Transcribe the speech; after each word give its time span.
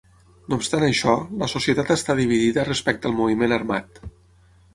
No 0.51 0.57
obstant 0.61 0.85
això, 0.87 1.13
la 1.43 1.49
societat 1.53 1.91
està 1.97 2.15
dividida 2.21 2.65
respecte 2.71 3.11
al 3.11 3.17
moviment 3.21 3.55
armat. 3.61 4.03